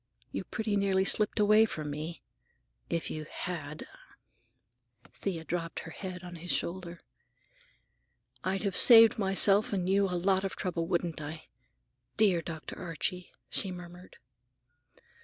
[0.31, 2.23] You pretty nearly slipped away from me.
[2.89, 3.85] If you had—"
[5.13, 7.01] Thea dropped her head on his shoulder.
[8.43, 11.49] "I'd have saved myself and you a lot of trouble, wouldn't I?
[12.17, 12.79] Dear Dr.
[12.79, 14.17] Archie!" she murmured.